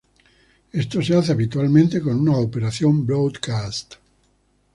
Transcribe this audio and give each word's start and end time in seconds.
Esto 0.71 0.99
se 1.03 1.15
hace 1.15 1.31
habitualmente 1.31 2.01
con 2.01 2.19
una 2.19 2.35
operación 2.35 3.05
broadcast. 3.05 3.97